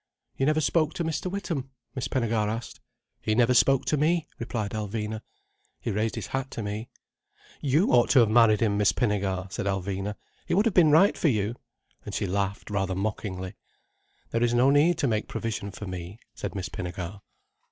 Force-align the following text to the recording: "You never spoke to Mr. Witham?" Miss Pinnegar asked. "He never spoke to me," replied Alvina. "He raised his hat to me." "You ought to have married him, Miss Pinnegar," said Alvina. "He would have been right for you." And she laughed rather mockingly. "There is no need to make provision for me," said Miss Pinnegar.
"You 0.35 0.47
never 0.47 0.61
spoke 0.61 0.95
to 0.95 1.03
Mr. 1.03 1.29
Witham?" 1.29 1.69
Miss 1.93 2.07
Pinnegar 2.07 2.49
asked. 2.49 2.79
"He 3.21 3.35
never 3.35 3.53
spoke 3.53 3.85
to 3.85 3.97
me," 3.97 4.25
replied 4.39 4.71
Alvina. 4.71 5.21
"He 5.79 5.91
raised 5.91 6.15
his 6.15 6.25
hat 6.25 6.49
to 6.49 6.63
me." 6.63 6.89
"You 7.61 7.91
ought 7.91 8.09
to 8.09 8.21
have 8.21 8.27
married 8.31 8.61
him, 8.61 8.77
Miss 8.79 8.93
Pinnegar," 8.93 9.51
said 9.51 9.67
Alvina. 9.67 10.15
"He 10.47 10.55
would 10.55 10.65
have 10.65 10.73
been 10.73 10.89
right 10.89 11.15
for 11.15 11.27
you." 11.27 11.53
And 12.03 12.15
she 12.15 12.25
laughed 12.25 12.71
rather 12.71 12.95
mockingly. 12.95 13.53
"There 14.31 14.41
is 14.41 14.55
no 14.55 14.71
need 14.71 14.97
to 14.97 15.07
make 15.07 15.27
provision 15.27 15.69
for 15.69 15.85
me," 15.85 16.17
said 16.33 16.55
Miss 16.55 16.67
Pinnegar. 16.69 17.21